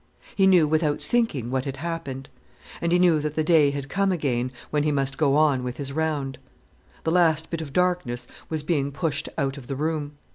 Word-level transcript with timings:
He 0.35 0.47
knew, 0.47 0.67
without 0.67 0.99
thinking, 0.99 1.51
what 1.51 1.65
had 1.65 1.77
happened. 1.77 2.27
And 2.81 2.91
he 2.91 2.97
knew 2.97 3.19
that 3.19 3.35
the 3.35 3.43
day 3.43 3.69
had 3.69 3.87
come 3.87 4.11
again, 4.11 4.51
when 4.71 4.81
he 4.81 4.91
must 4.91 5.15
go 5.15 5.35
on 5.35 5.63
with 5.63 5.77
his 5.77 5.93
round. 5.93 6.39
The 7.03 7.11
last 7.11 7.51
bit 7.51 7.61
of 7.61 7.71
darkness 7.71 8.25
was 8.49 8.63
being 8.63 8.91
pushed 8.91 9.29
out 9.37 9.57
of 9.59 9.67
the 9.67 9.75
room. 9.75 10.17